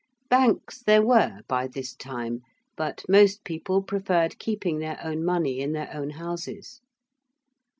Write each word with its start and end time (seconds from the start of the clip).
Banks 0.31 0.81
there 0.81 1.03
were 1.05 1.41
by 1.47 1.67
this 1.67 1.93
time: 1.93 2.41
but 2.75 3.03
most 3.07 3.43
people 3.43 3.83
preferred 3.83 4.39
keeping 4.39 4.79
their 4.79 4.99
own 5.03 5.23
money 5.23 5.59
in 5.59 5.73
their 5.73 5.93
own 5.93 6.09
houses. 6.09 6.81